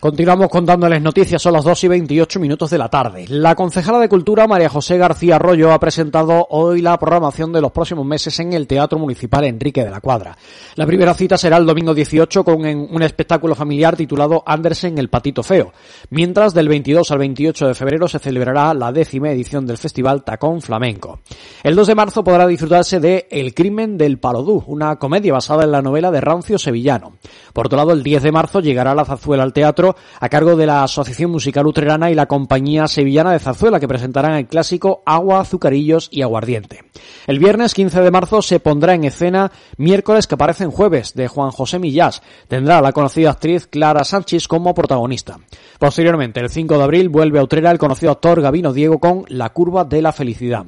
Continuamos 0.00 0.48
contándoles 0.48 1.02
noticias, 1.02 1.42
son 1.42 1.52
las 1.52 1.62
2 1.62 1.84
y 1.84 1.88
28 1.88 2.40
minutos 2.40 2.70
de 2.70 2.78
la 2.78 2.88
tarde. 2.88 3.26
La 3.28 3.54
concejala 3.54 3.98
de 3.98 4.08
Cultura, 4.08 4.46
María 4.46 4.70
José 4.70 4.96
García 4.96 5.36
Arroyo, 5.36 5.72
ha 5.72 5.78
presentado 5.78 6.46
hoy 6.48 6.80
la 6.80 6.98
programación 6.98 7.52
de 7.52 7.60
los 7.60 7.70
próximos 7.70 8.06
meses 8.06 8.40
en 8.40 8.54
el 8.54 8.66
Teatro 8.66 8.98
Municipal 8.98 9.44
Enrique 9.44 9.84
de 9.84 9.90
la 9.90 10.00
Cuadra. 10.00 10.38
La 10.76 10.86
primera 10.86 11.12
cita 11.12 11.36
será 11.36 11.58
el 11.58 11.66
domingo 11.66 11.92
18 11.92 12.44
con 12.44 12.64
un 12.64 13.02
espectáculo 13.02 13.54
familiar 13.54 13.94
titulado 13.94 14.42
Andersen 14.46 14.96
el 14.96 15.10
Patito 15.10 15.42
Feo, 15.42 15.74
mientras 16.08 16.54
del 16.54 16.70
22 16.70 17.10
al 17.10 17.18
28 17.18 17.66
de 17.68 17.74
febrero 17.74 18.08
se 18.08 18.20
celebrará 18.20 18.72
la 18.72 18.92
décima 18.92 19.30
edición 19.30 19.66
del 19.66 19.76
Festival 19.76 20.24
Tacón 20.24 20.62
Flamenco. 20.62 21.20
El 21.62 21.76
2 21.76 21.88
de 21.88 21.94
marzo 21.94 22.24
podrá 22.24 22.46
disfrutarse 22.46 23.00
de 23.00 23.28
El 23.30 23.52
crimen 23.52 23.98
del 23.98 24.18
Palodú, 24.18 24.64
una 24.66 24.96
comedia 24.96 25.34
basada 25.34 25.64
en 25.64 25.72
la 25.72 25.82
novela 25.82 26.10
de 26.10 26.22
Rancio 26.22 26.58
Sevillano. 26.58 27.16
Por 27.52 27.66
otro 27.66 27.76
lado, 27.76 27.92
el 27.92 28.02
10 28.02 28.22
de 28.22 28.32
marzo 28.32 28.60
llegará 28.60 28.94
la 28.94 29.04
zazuela 29.04 29.42
al 29.42 29.52
teatro 29.52 29.89
a 30.18 30.28
cargo 30.28 30.56
de 30.56 30.66
la 30.66 30.82
Asociación 30.82 31.30
Musical 31.30 31.66
Utrerana 31.66 32.10
y 32.10 32.14
la 32.14 32.26
Compañía 32.26 32.88
Sevillana 32.88 33.32
de 33.32 33.38
Zarzuela 33.38 33.80
que 33.80 33.88
presentarán 33.88 34.34
el 34.34 34.46
clásico 34.46 35.02
Agua, 35.06 35.40
Azucarillos 35.40 36.08
y 36.10 36.22
Aguardiente. 36.22 36.84
El 37.26 37.38
viernes 37.38 37.74
15 37.74 38.00
de 38.00 38.10
marzo 38.10 38.42
se 38.42 38.60
pondrá 38.60 38.94
en 38.94 39.04
escena 39.04 39.52
Miércoles 39.76 40.26
que 40.26 40.34
aparece 40.34 40.64
en 40.64 40.70
jueves 40.70 41.14
de 41.14 41.28
Juan 41.28 41.50
José 41.50 41.78
Millás. 41.78 42.22
Tendrá 42.48 42.80
la 42.80 42.92
conocida 42.92 43.30
actriz 43.30 43.66
Clara 43.66 44.04
Sánchez 44.04 44.48
como 44.48 44.74
protagonista. 44.74 45.38
Posteriormente, 45.78 46.40
el 46.40 46.50
5 46.50 46.76
de 46.76 46.84
abril 46.84 47.08
vuelve 47.08 47.38
a 47.38 47.42
Utrera 47.42 47.70
el 47.70 47.78
conocido 47.78 48.12
actor 48.12 48.40
Gavino 48.40 48.72
Diego 48.72 48.98
con 48.98 49.24
La 49.28 49.50
curva 49.50 49.84
de 49.84 50.02
la 50.02 50.12
felicidad. 50.12 50.66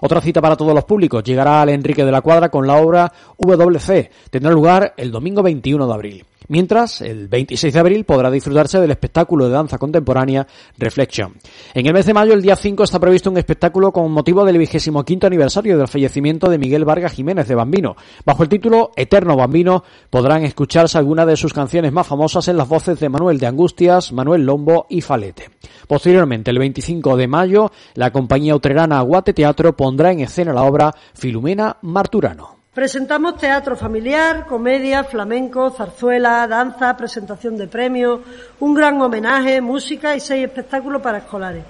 Otra 0.00 0.20
cita 0.20 0.42
para 0.42 0.56
todos 0.56 0.74
los 0.74 0.84
públicos 0.84 1.24
llegará 1.24 1.62
al 1.62 1.70
Enrique 1.70 2.04
de 2.04 2.12
la 2.12 2.20
Cuadra 2.20 2.50
con 2.50 2.66
la 2.66 2.76
obra 2.76 3.10
WC. 3.38 4.10
Tendrá 4.30 4.50
lugar 4.50 4.92
el 4.96 5.10
domingo 5.10 5.42
21 5.42 5.86
de 5.86 5.94
abril. 5.94 6.24
Mientras, 6.48 7.00
el 7.00 7.28
26 7.28 7.72
de 7.72 7.80
abril 7.80 8.04
podrá 8.04 8.30
disfrutarse 8.30 8.80
del 8.80 8.90
espectáculo 8.90 9.46
de 9.46 9.52
danza 9.52 9.78
contemporánea 9.78 10.46
Reflection. 10.78 11.34
En 11.72 11.86
el 11.86 11.94
mes 11.94 12.06
de 12.06 12.14
mayo, 12.14 12.34
el 12.34 12.42
día 12.42 12.56
5, 12.56 12.84
está 12.84 13.00
previsto 13.00 13.30
un 13.30 13.38
espectáculo 13.38 13.92
con 13.92 14.10
motivo 14.12 14.44
del 14.44 14.58
vigésimo 14.58 15.04
quinto 15.04 15.26
aniversario 15.26 15.78
del 15.78 15.88
fallecimiento 15.88 16.50
de 16.50 16.58
Miguel 16.58 16.84
Vargas 16.84 17.12
Jiménez 17.12 17.48
de 17.48 17.54
Bambino. 17.54 17.96
Bajo 18.24 18.42
el 18.42 18.48
título 18.48 18.90
Eterno 18.96 19.36
Bambino 19.36 19.84
podrán 20.10 20.44
escucharse 20.44 20.98
algunas 20.98 21.26
de 21.26 21.36
sus 21.36 21.52
canciones 21.52 21.92
más 21.92 22.06
famosas 22.06 22.48
en 22.48 22.56
las 22.56 22.68
voces 22.68 23.00
de 23.00 23.08
Manuel 23.08 23.38
de 23.38 23.46
Angustias, 23.46 24.12
Manuel 24.12 24.44
Lombo 24.44 24.86
y 24.90 25.00
Falete. 25.00 25.50
Posteriormente, 25.86 26.50
el 26.50 26.58
25 26.58 27.16
de 27.16 27.28
mayo, 27.28 27.70
la 27.94 28.10
compañía 28.10 28.54
utrerana 28.54 28.98
Aguate 28.98 29.32
Teatro 29.32 29.76
pondrá 29.76 30.12
en 30.12 30.20
escena 30.20 30.52
la 30.52 30.64
obra 30.64 30.94
Filumena 31.14 31.78
Marturano. 31.82 32.63
Presentamos 32.74 33.38
teatro 33.38 33.76
familiar, 33.76 34.46
comedia, 34.46 35.04
flamenco, 35.04 35.70
zarzuela, 35.70 36.44
danza, 36.48 36.96
presentación 36.96 37.56
de 37.56 37.68
premios, 37.68 38.20
un 38.58 38.74
gran 38.74 39.00
homenaje, 39.00 39.60
música 39.60 40.16
y 40.16 40.20
seis 40.20 40.44
espectáculos 40.44 41.00
para 41.00 41.18
escolares 41.18 41.62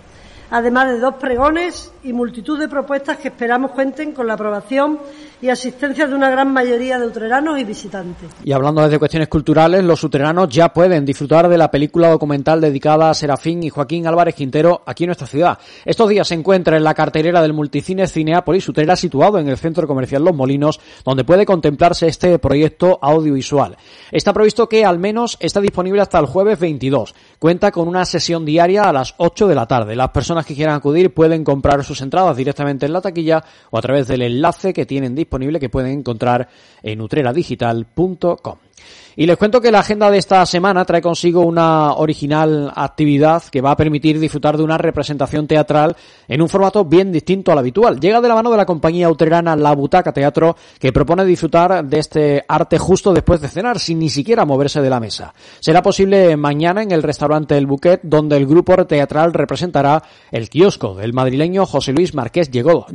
además 0.51 0.89
de 0.89 0.99
dos 0.99 1.15
pregones 1.15 1.93
y 2.03 2.13
multitud 2.13 2.59
de 2.59 2.69
propuestas 2.69 3.19
que 3.19 3.29
esperamos 3.29 3.73
cuenten 3.73 4.13
con 4.13 4.27
la 4.27 4.35
aprobación 4.35 4.99
y 5.41 5.49
asistencia 5.49 6.07
de 6.07 6.15
una 6.15 6.31
gran 6.31 6.53
mayoría 6.53 6.99
de 6.99 7.07
utreranos 7.07 7.59
y 7.59 7.65
visitantes. 7.65 8.31
Y 8.45 8.53
hablando 8.53 8.89
de 8.89 8.99
cuestiones 8.99 9.29
culturales, 9.29 9.85
los 9.85 10.03
utreranos 10.03 10.49
ya 10.49 10.71
pueden 10.71 11.05
disfrutar 11.05 11.49
de 11.49 11.59
la 11.59 11.71
película 11.71 12.09
documental 12.09 12.61
dedicada 12.61 13.11
a 13.11 13.15
Serafín 13.15 13.63
y 13.63 13.69
Joaquín 13.71 14.07
Álvarez 14.07 14.35
Quintero 14.35 14.83
aquí 14.87 15.05
en 15.05 15.09
nuestra 15.09 15.27
ciudad. 15.27 15.59
Estos 15.85 16.09
días 16.09 16.29
se 16.29 16.35
encuentra 16.35 16.77
en 16.77 16.85
la 16.85 16.95
cartelera 16.95 17.43
del 17.43 17.53
multicine 17.53 18.07
Cineápolis 18.07 18.69
Utrera 18.69 18.97
situado 18.97 19.39
en 19.39 19.49
el 19.49 19.59
centro 19.59 19.87
comercial 19.87 20.25
Los 20.25 20.35
Molinos, 20.35 20.81
donde 21.05 21.25
puede 21.25 21.45
contemplarse 21.45 22.07
este 22.07 22.39
proyecto 22.39 22.99
audiovisual. 23.03 23.77
Está 24.11 24.33
previsto 24.33 24.69
que 24.69 24.85
al 24.85 24.99
menos 24.99 25.37
está 25.41 25.61
disponible 25.61 26.01
hasta 26.01 26.19
el 26.19 26.27
jueves 26.27 26.59
22. 26.59 27.15
Cuenta 27.39 27.71
con 27.71 27.89
una 27.89 28.05
sesión 28.05 28.45
diaria 28.45 28.85
a 28.85 28.93
las 28.93 29.15
8 29.19 29.47
de 29.47 29.55
la 29.55 29.67
tarde. 29.67 29.95
Las 29.95 30.11
personas 30.11 30.34
que 30.43 30.55
quieran 30.55 30.75
acudir 30.75 31.15
pueden 31.15 31.45
comprar 31.45 31.85
sus 31.85 32.01
entradas 32.01 32.37
directamente 32.37 32.87
en 32.87 32.93
la 32.93 33.01
taquilla 33.01 33.45
o 33.71 33.79
a 33.79 33.83
través 33.83 34.09
del 34.09 34.23
enlace 34.23 34.73
que 34.73 34.87
tienen 34.87 35.15
disponible 35.15 35.61
que 35.61 35.69
pueden 35.69 35.99
encontrar 35.99 36.49
en 36.83 37.01
utreradigital.com. 37.01 38.57
Y 39.17 39.27
les 39.27 39.37
cuento 39.37 39.61
que 39.61 39.71
la 39.71 39.79
agenda 39.79 40.11
de 40.11 40.19
esta 40.19 40.45
semana 40.45 40.85
trae 40.85 41.01
consigo 41.01 41.43
una 41.43 41.95
original 41.95 42.73
actividad 42.75 43.45
que 43.45 43.61
va 43.61 43.71
a 43.71 43.77
permitir 43.77 44.19
disfrutar 44.19 44.57
de 44.57 44.65
una 44.65 44.77
representación 44.77 45.47
teatral 45.47 45.97
en 46.27 46.43
un 46.43 46.49
formato 46.49 46.85
bien 46.85 47.13
distinto 47.13 47.53
al 47.53 47.59
habitual. 47.59 48.01
Llega 48.01 48.21
de 48.21 48.27
la 48.27 48.35
mano 48.35 48.51
de 48.51 48.57
la 48.57 48.67
compañía 48.67 49.09
utrerana 49.09 49.55
La 49.55 49.73
Butaca 49.73 50.13
Teatro 50.13 50.57
que 50.81 50.93
propone 50.93 51.25
disfrutar 51.25 51.85
de 51.85 51.99
este 52.01 52.45
arte 52.49 52.77
justo 52.77 53.13
después 53.13 53.41
de 53.41 53.49
cenar 53.49 53.79
sin 53.79 54.01
ni 54.01 54.11
siquiera 54.11 54.45
moverse 54.45 54.83
de 54.83 54.91
la 54.91 54.99
mesa. 54.99 55.33
Será 55.61 55.81
posible 55.81 56.37
mañana 56.37 56.83
en 56.83 56.91
el 56.91 57.03
restaurante 57.05 57.57
El 57.57 57.67
Buquet 57.67 58.01
donde 58.03 58.37
el 58.37 58.47
grupo 58.47 58.75
teatral 58.85 59.33
representará 59.33 60.03
el 60.33 60.49
kiosco 60.49 60.97
del 60.97 61.13
madrileño 61.13 61.67
José 61.67 61.93
Luis 61.93 62.15
Marqués 62.15 62.51
Llegó. 62.51 62.87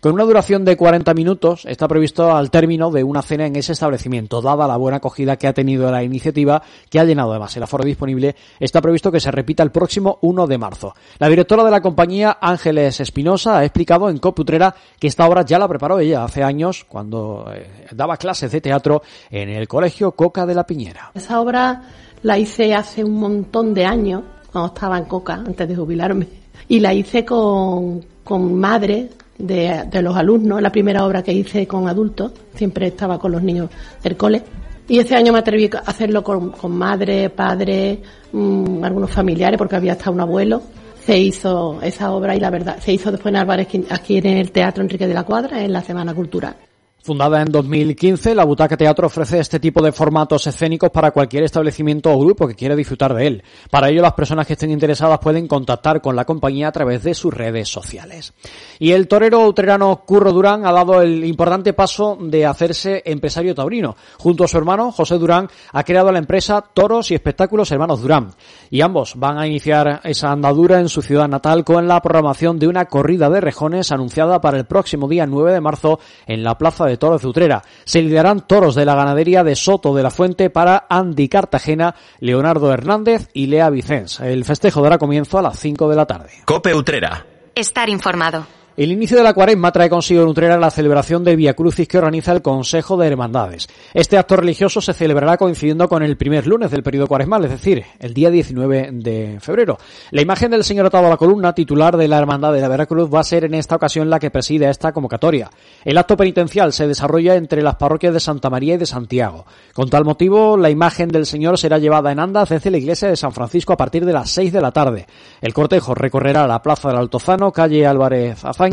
Con 0.00 0.12
una 0.12 0.24
duración 0.24 0.64
de 0.64 0.76
40 0.76 1.14
minutos 1.14 1.64
está 1.64 1.86
previsto 1.86 2.34
al 2.34 2.50
término 2.50 2.90
de 2.90 3.04
una 3.04 3.22
cena 3.22 3.46
en 3.46 3.54
ese 3.54 3.72
establecimiento, 3.72 4.42
dada 4.42 4.66
la 4.66 4.76
buena 4.76 4.96
acogida 4.96 5.13
que 5.14 5.44
que 5.44 5.48
ha 5.48 5.52
tenido 5.52 5.90
la 5.90 6.02
iniciativa, 6.02 6.62
que 6.88 6.98
ha 6.98 7.04
llenado 7.04 7.30
además 7.30 7.56
el 7.56 7.62
aforo 7.62 7.84
disponible, 7.84 8.34
está 8.58 8.80
previsto 8.80 9.12
que 9.12 9.20
se 9.20 9.30
repita 9.30 9.62
el 9.62 9.70
próximo 9.70 10.18
1 10.22 10.46
de 10.46 10.58
marzo. 10.58 10.94
La 11.18 11.28
directora 11.28 11.64
de 11.64 11.70
la 11.70 11.80
compañía, 11.80 12.38
Ángeles 12.40 13.00
Espinosa, 13.00 13.58
ha 13.58 13.64
explicado 13.64 14.08
en 14.08 14.18
Coputrera 14.18 14.74
que 14.98 15.06
esta 15.06 15.26
obra 15.26 15.44
ya 15.44 15.58
la 15.58 15.68
preparó 15.68 15.98
ella 15.98 16.24
hace 16.24 16.42
años 16.42 16.84
cuando 16.88 17.50
eh, 17.54 17.86
daba 17.92 18.16
clases 18.16 18.50
de 18.52 18.60
teatro 18.60 19.02
en 19.30 19.48
el 19.50 19.68
Colegio 19.68 20.12
Coca 20.12 20.46
de 20.46 20.54
la 20.54 20.66
Piñera. 20.66 21.10
Esa 21.14 21.40
obra 21.40 21.82
la 22.22 22.38
hice 22.38 22.74
hace 22.74 23.04
un 23.04 23.20
montón 23.20 23.74
de 23.74 23.84
años, 23.84 24.22
cuando 24.50 24.74
estaba 24.74 24.98
en 24.98 25.04
Coca, 25.04 25.34
antes 25.34 25.68
de 25.68 25.76
jubilarme, 25.76 26.26
y 26.68 26.80
la 26.80 26.94
hice 26.94 27.24
con, 27.24 28.04
con 28.22 28.54
madres 28.54 29.10
de, 29.36 29.84
de, 29.90 30.02
los 30.02 30.16
alumnos, 30.16 30.62
la 30.62 30.72
primera 30.72 31.04
obra 31.04 31.22
que 31.22 31.32
hice 31.32 31.66
con 31.66 31.88
adultos, 31.88 32.32
siempre 32.54 32.86
estaba 32.86 33.18
con 33.18 33.32
los 33.32 33.42
niños 33.42 33.68
del 34.02 34.16
cole. 34.16 34.42
Y 34.86 34.98
este 34.98 35.14
año 35.14 35.32
me 35.32 35.38
atreví 35.38 35.70
a 35.72 35.78
hacerlo 35.78 36.22
con, 36.22 36.52
madre, 36.72 37.30
padre, 37.30 38.02
mm, 38.32 38.84
algunos 38.84 39.10
familiares, 39.10 39.56
porque 39.56 39.76
había 39.76 39.92
hasta 39.92 40.10
un 40.10 40.20
abuelo. 40.20 40.62
Se 41.00 41.18
hizo 41.18 41.80
esa 41.82 42.12
obra 42.12 42.34
y 42.36 42.40
la 42.40 42.50
verdad, 42.50 42.78
se 42.80 42.92
hizo 42.92 43.10
después 43.10 43.32
en 43.32 43.36
Álvarez, 43.36 43.68
aquí 43.90 44.18
en 44.18 44.26
el 44.26 44.52
Teatro 44.52 44.82
Enrique 44.82 45.06
de 45.06 45.14
la 45.14 45.24
Cuadra, 45.24 45.62
en 45.62 45.72
la 45.72 45.82
Semana 45.82 46.14
Cultural. 46.14 46.56
Fundada 47.04 47.42
en 47.42 47.52
2015, 47.52 48.34
la 48.34 48.46
Butaca 48.46 48.78
Teatro 48.78 49.08
ofrece 49.08 49.38
este 49.38 49.60
tipo 49.60 49.82
de 49.82 49.92
formatos 49.92 50.46
escénicos 50.46 50.88
para 50.88 51.10
cualquier 51.10 51.42
establecimiento 51.42 52.10
o 52.10 52.18
grupo 52.18 52.48
que 52.48 52.54
quiera 52.54 52.74
disfrutar 52.74 53.12
de 53.12 53.26
él. 53.26 53.42
Para 53.70 53.90
ello, 53.90 54.00
las 54.00 54.14
personas 54.14 54.46
que 54.46 54.54
estén 54.54 54.70
interesadas 54.70 55.18
pueden 55.18 55.46
contactar 55.46 56.00
con 56.00 56.16
la 56.16 56.24
compañía 56.24 56.68
a 56.68 56.72
través 56.72 57.02
de 57.02 57.12
sus 57.12 57.34
redes 57.34 57.68
sociales. 57.68 58.32
Y 58.78 58.92
el 58.92 59.06
torero 59.06 59.46
utrerano 59.46 60.02
Curro 60.06 60.32
Durán 60.32 60.64
ha 60.64 60.72
dado 60.72 61.02
el 61.02 61.26
importante 61.26 61.74
paso 61.74 62.16
de 62.18 62.46
hacerse 62.46 63.02
empresario 63.04 63.54
taurino. 63.54 63.96
Junto 64.16 64.44
a 64.44 64.48
su 64.48 64.56
hermano, 64.56 64.90
José 64.90 65.18
Durán, 65.18 65.50
ha 65.74 65.84
creado 65.84 66.10
la 66.10 66.20
empresa 66.20 66.64
Toros 66.72 67.10
y 67.10 67.14
Espectáculos 67.14 67.70
Hermanos 67.70 68.00
Durán. 68.00 68.30
Y 68.70 68.80
ambos 68.80 69.12
van 69.16 69.36
a 69.36 69.46
iniciar 69.46 70.00
esa 70.04 70.32
andadura 70.32 70.80
en 70.80 70.88
su 70.88 71.02
ciudad 71.02 71.28
natal 71.28 71.64
con 71.64 71.86
la 71.86 72.00
programación 72.00 72.58
de 72.58 72.66
una 72.66 72.86
corrida 72.86 73.28
de 73.28 73.42
rejones 73.42 73.92
anunciada 73.92 74.40
para 74.40 74.56
el 74.56 74.64
próximo 74.64 75.06
día 75.06 75.26
9 75.26 75.52
de 75.52 75.60
marzo 75.60 76.00
en 76.26 76.42
la 76.42 76.56
Plaza 76.56 76.86
de 76.86 76.93
toros 76.96 77.22
de 77.22 77.28
Utrera. 77.28 77.62
Se 77.84 78.02
liderarán 78.02 78.46
toros 78.46 78.74
de 78.74 78.84
la 78.84 78.94
ganadería 78.94 79.44
de 79.44 79.56
Soto 79.56 79.94
de 79.94 80.02
la 80.02 80.10
Fuente 80.10 80.50
para 80.50 80.86
Andy 80.88 81.28
Cartagena, 81.28 81.94
Leonardo 82.20 82.72
Hernández 82.72 83.28
y 83.32 83.46
Lea 83.46 83.70
Vicens. 83.70 84.20
El 84.20 84.44
festejo 84.44 84.82
dará 84.82 84.98
comienzo 84.98 85.38
a 85.38 85.42
las 85.42 85.58
5 85.58 85.88
de 85.88 85.96
la 85.96 86.06
tarde. 86.06 86.30
Cope 86.44 86.74
Utrera. 86.74 87.26
Estar 87.54 87.88
informado. 87.88 88.46
El 88.76 88.90
inicio 88.90 89.16
de 89.16 89.22
la 89.22 89.34
cuaresma 89.34 89.70
trae 89.70 89.88
consigo 89.88 90.22
en 90.22 90.28
Utrera 90.28 90.58
la 90.58 90.68
celebración 90.68 91.22
de 91.22 91.36
Via 91.36 91.54
Crucis 91.54 91.86
que 91.86 91.98
organiza 91.98 92.32
el 92.32 92.42
Consejo 92.42 92.96
de 92.96 93.06
Hermandades. 93.06 93.68
Este 93.94 94.18
acto 94.18 94.34
religioso 94.34 94.80
se 94.80 94.92
celebrará 94.92 95.36
coincidiendo 95.36 95.88
con 95.88 96.02
el 96.02 96.16
primer 96.16 96.48
lunes 96.48 96.72
del 96.72 96.82
periodo 96.82 97.06
cuaresmal, 97.06 97.44
es 97.44 97.52
decir, 97.52 97.84
el 98.00 98.12
día 98.12 98.30
19 98.30 98.88
de 98.94 99.38
febrero. 99.38 99.78
La 100.10 100.22
imagen 100.22 100.50
del 100.50 100.64
señor 100.64 100.86
atado 100.86 101.06
a 101.06 101.10
la 101.10 101.16
columna, 101.16 101.54
titular 101.54 101.96
de 101.96 102.08
la 102.08 102.18
Hermandad 102.18 102.52
de 102.52 102.62
la 102.62 102.66
Veracruz, 102.66 103.08
va 103.14 103.20
a 103.20 103.24
ser 103.24 103.44
en 103.44 103.54
esta 103.54 103.76
ocasión 103.76 104.10
la 104.10 104.18
que 104.18 104.32
preside 104.32 104.68
esta 104.68 104.90
convocatoria. 104.90 105.52
El 105.84 105.96
acto 105.96 106.16
penitencial 106.16 106.72
se 106.72 106.88
desarrolla 106.88 107.36
entre 107.36 107.62
las 107.62 107.76
parroquias 107.76 108.12
de 108.12 108.18
Santa 108.18 108.50
María 108.50 108.74
y 108.74 108.78
de 108.78 108.86
Santiago. 108.86 109.46
Con 109.72 109.88
tal 109.88 110.04
motivo, 110.04 110.56
la 110.56 110.70
imagen 110.70 111.10
del 111.10 111.26
señor 111.26 111.58
será 111.58 111.78
llevada 111.78 112.10
en 112.10 112.18
andas 112.18 112.48
desde 112.48 112.72
la 112.72 112.78
iglesia 112.78 113.08
de 113.08 113.16
San 113.16 113.30
Francisco 113.30 113.72
a 113.72 113.76
partir 113.76 114.04
de 114.04 114.12
las 114.12 114.30
6 114.30 114.52
de 114.52 114.60
la 114.60 114.72
tarde. 114.72 115.06
El 115.40 115.54
cortejo 115.54 115.94
recorrerá 115.94 116.48
la 116.48 116.60
plaza 116.60 116.88
del 116.88 116.98
Altozano, 116.98 117.52
calle 117.52 117.86
Álvarez 117.86 118.44
Azar 118.44 118.63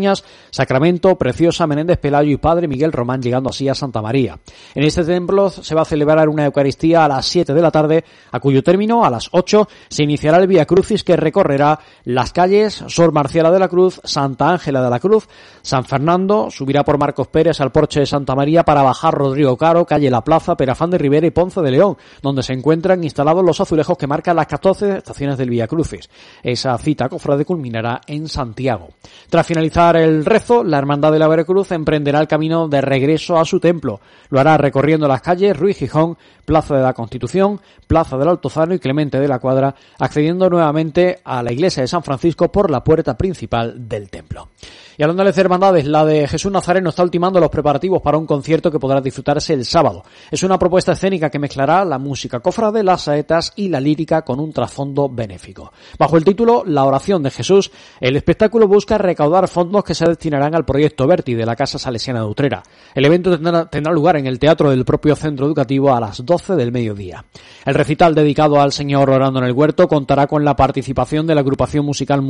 Sacramento, 0.50 1.16
Preciosa, 1.18 1.68
Menéndez 1.68 1.98
Pelayo 1.98 2.32
y 2.32 2.38
Padre 2.38 2.68
Miguel 2.68 2.92
Román, 2.92 3.22
llegando 3.22 3.50
así 3.50 3.68
a 3.68 3.76
Santa 3.76 4.02
María. 4.02 4.40
En 4.76 4.84
este 4.84 5.04
templo 5.04 5.50
se 5.50 5.76
va 5.76 5.82
a 5.82 5.86
celebrar 5.86 6.30
una 6.30 6.46
Eucaristía 6.46 7.06
a 7.06 7.08
las 7.08 7.26
7 7.26 7.54
de 7.54 7.62
la 7.62 7.72
tarde, 7.72 8.04
a 8.32 8.40
cuyo 8.40 8.64
término, 8.64 9.06
a 9.06 9.10
las 9.10 9.30
8, 9.32 9.68
se 9.90 10.04
iniciará 10.04 10.38
el 10.38 10.48
Vía 10.48 10.66
Crucis 10.66 11.04
que 11.04 11.16
recorrerá 11.16 11.80
las 12.06 12.32
calles 12.32 12.84
Sor 12.88 13.12
Marciala 13.12 13.52
de 13.52 13.60
la 13.60 13.68
Cruz, 13.68 14.02
Santa 14.04 14.50
Ángela 14.50 14.82
de 14.82 14.90
la 14.90 15.00
Cruz, 15.00 15.28
San 15.62 15.86
Fernando, 15.86 16.50
subirá 16.50 16.84
por 16.84 16.98
Marcos 16.98 17.28
Pérez 17.28 17.60
al 17.62 17.72
Porche 17.72 18.02
de 18.02 18.06
Santa 18.06 18.36
María 18.36 18.64
para 18.64 18.84
bajar 18.84 19.14
Rodrigo 19.14 19.58
Caro, 19.58 19.86
calle 19.86 20.10
La 20.10 20.24
Plaza, 20.24 20.56
Perafán 20.56 20.90
de 20.90 20.98
Rivera 20.98 21.28
y 21.28 21.32
Ponce 21.32 21.62
de 21.62 21.72
León, 21.72 21.98
donde 22.22 22.44
se 22.44 22.54
encuentran 22.54 23.04
instalados 23.04 23.44
los 23.44 23.60
azulejos 23.60 23.98
que 23.98 24.08
marcan 24.08 24.36
las 24.36 24.48
14 24.48 24.98
estaciones 24.98 25.38
del 25.38 25.50
Vía 25.50 25.68
Crucis. 25.68 26.10
Esa 26.44 26.78
cita 26.78 27.10
cofrade 27.10 27.46
culminará 27.46 28.02
en 28.08 28.28
Santiago. 28.28 28.90
Tras 29.30 29.46
finalizar 29.46 29.81
el 29.90 30.24
rezo, 30.24 30.64
la 30.64 30.78
Hermandad 30.78 31.12
de 31.12 31.18
la 31.18 31.28
Veracruz 31.28 31.72
emprenderá 31.72 32.20
el 32.20 32.28
camino 32.28 32.68
de 32.68 32.82
regreso 32.82 33.38
a 33.38 33.46
su 33.46 33.60
templo. 33.60 34.00
Lo 34.30 34.40
hará 34.40 34.56
recorriendo 34.58 35.08
las 35.08 35.22
calles 35.22 35.58
Ruiz 35.58 35.78
Gijón, 35.78 36.18
Plaza 36.46 36.76
de 36.76 36.84
la 36.84 36.94
Constitución, 36.94 37.60
Plaza 37.88 38.18
del 38.18 38.30
Altozano 38.30 38.74
y 38.74 38.80
Clemente 38.80 39.20
de 39.20 39.28
la 39.28 39.40
Cuadra, 39.40 39.74
accediendo 40.00 40.50
nuevamente 40.50 41.20
a 41.24 41.42
la 41.42 41.52
iglesia 41.52 41.82
de 41.82 41.88
San 41.88 42.04
Francisco 42.04 42.52
por 42.52 42.70
la 42.70 42.84
puerta 42.84 43.18
principal 43.18 43.88
del 43.88 44.10
templo. 44.10 44.50
Y 44.98 45.04
hablando 45.04 45.24
de 45.24 45.42
hermandades, 45.42 45.88
la 45.88 46.06
de 46.06 46.28
Jesús 46.28 46.52
Nazareno 46.52 46.90
está 46.90 47.02
ultimando 47.02 47.40
los 47.40 47.50
preparativos 47.50 48.02
para 48.02 48.18
un 48.18 48.26
concierto 48.26 48.70
que 48.70 48.78
podrá 48.78 49.02
disfrutarse 49.02 49.54
el 49.54 49.66
sábado. 49.66 50.04
Es 50.30 50.44
una 50.44 50.60
propuesta 50.60 50.92
escénica 50.92 51.30
que 51.30 51.40
mezclará 51.40 51.86
la 51.86 51.98
música 51.98 52.40
cofrade, 52.40 52.84
las 52.84 53.04
saetas 53.04 53.54
y 53.56 53.70
la 53.70 53.80
lírica 53.80 54.22
con 54.22 54.40
un 54.40 54.52
trasfondo 54.52 55.10
benéfico. 55.10 55.72
Bajo 55.98 56.18
el 56.18 56.26
título 56.26 56.64
La 56.66 56.84
oración 56.84 57.24
de 57.24 57.32
Jesús, 57.32 57.72
el 58.00 58.16
espectáculo 58.16 58.68
busca 58.68 58.98
recaudar 58.98 59.48
fondos 59.48 59.71
que 59.80 59.96
se 59.96 60.06
destinarán 60.06 60.54
al 60.54 60.66
proyecto 60.66 61.08
Verti 61.08 61.34
de 61.34 61.46
la 61.46 61.56
Casa 61.56 61.80
Salesiana 61.80 62.20
de 62.20 62.26
Utrera. 62.26 62.64
El 62.94 63.06
evento 63.06 63.32
tendrá, 63.32 63.70
tendrá 63.70 63.94
lugar 63.94 64.18
en 64.18 64.28
el 64.28 64.38
teatro 64.38 64.70
del 64.70 64.84
propio 64.84 65.16
centro 65.16 65.46
educativo 65.46 65.96
a 65.96 66.02
las 66.02 66.26
12 66.26 66.56
del 66.56 66.74
mediodía. 66.74 67.24
El 67.66 67.76
recital 67.76 68.14
dedicado 68.14 68.60
al 68.60 68.74
Señor 68.74 69.10
orando 69.10 69.40
en 69.40 69.46
el 69.46 69.54
huerto 69.54 69.88
contará 69.88 70.28
con 70.28 70.44
la 70.44 70.58
participación 70.58 71.26
de 71.26 71.36
la 71.36 71.42
agrupación 71.42 71.86
musical 71.86 72.22